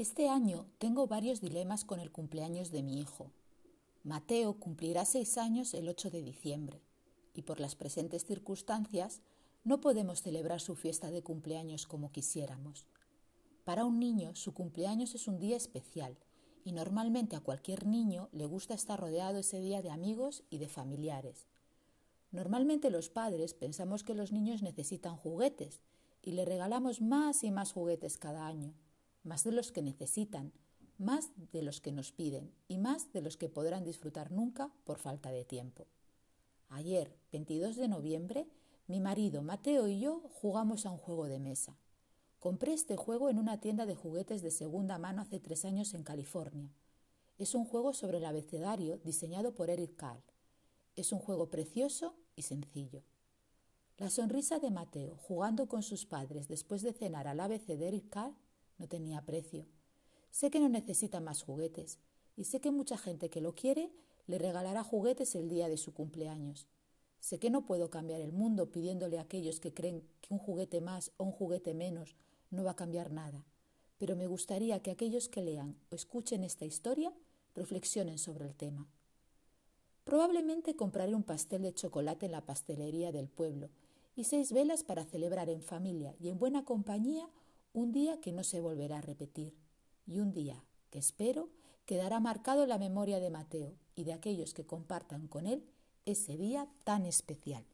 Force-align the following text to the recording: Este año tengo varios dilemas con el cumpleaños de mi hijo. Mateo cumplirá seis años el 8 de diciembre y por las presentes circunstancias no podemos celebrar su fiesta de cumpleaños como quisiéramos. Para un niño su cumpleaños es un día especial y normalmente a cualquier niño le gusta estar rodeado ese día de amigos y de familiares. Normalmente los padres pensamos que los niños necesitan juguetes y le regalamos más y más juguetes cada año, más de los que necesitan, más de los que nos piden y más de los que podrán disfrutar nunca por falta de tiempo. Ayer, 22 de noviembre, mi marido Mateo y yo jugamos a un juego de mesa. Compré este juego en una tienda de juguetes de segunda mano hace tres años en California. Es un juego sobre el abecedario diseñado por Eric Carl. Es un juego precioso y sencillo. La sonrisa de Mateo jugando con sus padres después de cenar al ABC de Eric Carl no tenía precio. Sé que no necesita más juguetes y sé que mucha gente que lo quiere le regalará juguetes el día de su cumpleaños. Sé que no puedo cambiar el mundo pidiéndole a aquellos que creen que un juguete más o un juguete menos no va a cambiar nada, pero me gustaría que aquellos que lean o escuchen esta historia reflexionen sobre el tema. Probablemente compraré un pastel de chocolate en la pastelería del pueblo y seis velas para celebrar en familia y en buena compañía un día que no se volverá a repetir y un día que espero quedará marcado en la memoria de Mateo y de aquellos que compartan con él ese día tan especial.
Este 0.00 0.30
año 0.30 0.64
tengo 0.78 1.06
varios 1.06 1.42
dilemas 1.42 1.84
con 1.84 2.00
el 2.00 2.10
cumpleaños 2.10 2.70
de 2.70 2.82
mi 2.82 3.00
hijo. 3.00 3.30
Mateo 4.02 4.54
cumplirá 4.54 5.04
seis 5.04 5.36
años 5.36 5.74
el 5.74 5.90
8 5.90 6.08
de 6.08 6.22
diciembre 6.22 6.80
y 7.34 7.42
por 7.42 7.60
las 7.60 7.74
presentes 7.74 8.24
circunstancias 8.24 9.20
no 9.62 9.82
podemos 9.82 10.22
celebrar 10.22 10.62
su 10.62 10.74
fiesta 10.74 11.10
de 11.10 11.20
cumpleaños 11.20 11.86
como 11.86 12.12
quisiéramos. 12.12 12.86
Para 13.64 13.84
un 13.84 13.98
niño 14.00 14.34
su 14.36 14.54
cumpleaños 14.54 15.14
es 15.14 15.28
un 15.28 15.38
día 15.38 15.58
especial 15.58 16.16
y 16.64 16.72
normalmente 16.72 17.36
a 17.36 17.40
cualquier 17.40 17.86
niño 17.86 18.30
le 18.32 18.46
gusta 18.46 18.72
estar 18.72 18.98
rodeado 18.98 19.36
ese 19.36 19.60
día 19.60 19.82
de 19.82 19.90
amigos 19.90 20.44
y 20.48 20.56
de 20.56 20.68
familiares. 20.70 21.46
Normalmente 22.32 22.88
los 22.88 23.10
padres 23.10 23.52
pensamos 23.52 24.02
que 24.02 24.14
los 24.14 24.32
niños 24.32 24.62
necesitan 24.62 25.18
juguetes 25.18 25.82
y 26.22 26.32
le 26.32 26.46
regalamos 26.46 27.02
más 27.02 27.44
y 27.44 27.50
más 27.50 27.74
juguetes 27.74 28.16
cada 28.16 28.46
año, 28.46 28.72
más 29.22 29.44
de 29.44 29.52
los 29.52 29.72
que 29.72 29.82
necesitan, 29.82 30.52
más 30.98 31.30
de 31.52 31.62
los 31.62 31.80
que 31.80 31.92
nos 31.92 32.12
piden 32.12 32.52
y 32.68 32.78
más 32.78 33.12
de 33.12 33.22
los 33.22 33.36
que 33.36 33.48
podrán 33.48 33.84
disfrutar 33.84 34.30
nunca 34.30 34.70
por 34.84 34.98
falta 34.98 35.30
de 35.30 35.44
tiempo. 35.44 35.86
Ayer, 36.68 37.16
22 37.32 37.76
de 37.76 37.88
noviembre, 37.88 38.46
mi 38.86 39.00
marido 39.00 39.42
Mateo 39.42 39.88
y 39.88 40.00
yo 40.00 40.20
jugamos 40.40 40.84
a 40.84 40.90
un 40.90 40.98
juego 40.98 41.26
de 41.26 41.38
mesa. 41.38 41.76
Compré 42.38 42.72
este 42.72 42.96
juego 42.96 43.28
en 43.28 43.38
una 43.38 43.60
tienda 43.60 43.86
de 43.86 43.94
juguetes 43.94 44.42
de 44.42 44.50
segunda 44.50 44.98
mano 44.98 45.22
hace 45.22 45.40
tres 45.40 45.64
años 45.64 45.94
en 45.94 46.02
California. 46.02 46.72
Es 47.38 47.54
un 47.54 47.64
juego 47.64 47.92
sobre 47.92 48.18
el 48.18 48.24
abecedario 48.24 48.98
diseñado 48.98 49.54
por 49.54 49.70
Eric 49.70 49.96
Carl. 49.96 50.22
Es 50.96 51.12
un 51.12 51.18
juego 51.18 51.50
precioso 51.50 52.14
y 52.36 52.42
sencillo. 52.42 53.02
La 53.96 54.10
sonrisa 54.10 54.58
de 54.58 54.70
Mateo 54.70 55.16
jugando 55.16 55.66
con 55.66 55.82
sus 55.82 56.06
padres 56.06 56.48
después 56.48 56.82
de 56.82 56.92
cenar 56.92 57.28
al 57.28 57.40
ABC 57.40 57.66
de 57.66 57.88
Eric 57.88 58.08
Carl 58.10 58.34
no 58.80 58.88
tenía 58.88 59.24
precio. 59.24 59.66
Sé 60.30 60.50
que 60.50 60.58
no 60.58 60.68
necesita 60.68 61.20
más 61.20 61.42
juguetes 61.42 61.98
y 62.36 62.44
sé 62.44 62.60
que 62.60 62.70
mucha 62.70 62.96
gente 62.96 63.28
que 63.28 63.42
lo 63.42 63.54
quiere 63.54 63.92
le 64.26 64.38
regalará 64.38 64.82
juguetes 64.82 65.34
el 65.34 65.48
día 65.48 65.68
de 65.68 65.76
su 65.76 65.92
cumpleaños. 65.92 66.66
Sé 67.20 67.38
que 67.38 67.50
no 67.50 67.66
puedo 67.66 67.90
cambiar 67.90 68.22
el 68.22 68.32
mundo 68.32 68.72
pidiéndole 68.72 69.18
a 69.18 69.22
aquellos 69.22 69.60
que 69.60 69.74
creen 69.74 70.02
que 70.22 70.32
un 70.32 70.38
juguete 70.38 70.80
más 70.80 71.12
o 71.18 71.24
un 71.24 71.32
juguete 71.32 71.74
menos 71.74 72.16
no 72.50 72.64
va 72.64 72.70
a 72.70 72.76
cambiar 72.76 73.12
nada, 73.12 73.44
pero 73.98 74.16
me 74.16 74.26
gustaría 74.26 74.80
que 74.80 74.90
aquellos 74.90 75.28
que 75.28 75.42
lean 75.42 75.76
o 75.90 75.94
escuchen 75.94 76.42
esta 76.42 76.64
historia 76.64 77.12
reflexionen 77.54 78.16
sobre 78.16 78.46
el 78.46 78.54
tema. 78.54 78.88
Probablemente 80.04 80.74
compraré 80.74 81.14
un 81.14 81.22
pastel 81.22 81.62
de 81.62 81.74
chocolate 81.74 82.26
en 82.26 82.32
la 82.32 82.46
pastelería 82.46 83.12
del 83.12 83.28
pueblo 83.28 83.68
y 84.16 84.24
seis 84.24 84.52
velas 84.52 84.84
para 84.84 85.04
celebrar 85.04 85.50
en 85.50 85.60
familia 85.60 86.14
y 86.18 86.30
en 86.30 86.38
buena 86.38 86.64
compañía 86.64 87.28
un 87.72 87.92
día 87.92 88.20
que 88.20 88.32
no 88.32 88.44
se 88.44 88.60
volverá 88.60 88.98
a 88.98 89.02
repetir 89.02 89.56
y 90.06 90.18
un 90.18 90.32
día 90.32 90.64
que 90.90 90.98
espero 90.98 91.50
quedará 91.86 92.20
marcado 92.20 92.62
en 92.62 92.68
la 92.68 92.78
memoria 92.78 93.20
de 93.20 93.30
Mateo 93.30 93.74
y 93.94 94.04
de 94.04 94.12
aquellos 94.12 94.54
que 94.54 94.66
compartan 94.66 95.28
con 95.28 95.46
él 95.46 95.64
ese 96.04 96.36
día 96.36 96.68
tan 96.84 97.06
especial. 97.06 97.64